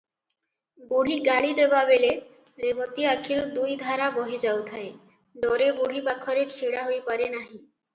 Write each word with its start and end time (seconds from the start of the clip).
ବୁଢ଼ୀ 0.93 1.17
ଗାଳି 1.27 1.51
ଦେବାବେଳେ 1.59 2.09
ରେବତୀ 2.65 3.07
ଆଖିରୁ 3.11 3.45
ଦୁଇଧାରା 3.61 4.11
ବହି 4.19 4.43
ଯାଉଥାଏ, 4.49 4.91
ଡରେ 5.47 5.73
ବୁଢ଼ୀ 5.81 6.07
ପାଖରେ 6.13 6.53
ଛିଡ଼ା 6.61 6.93
ହୋଇପାରେ 6.93 7.35
ନାହିଁ। 7.41 7.67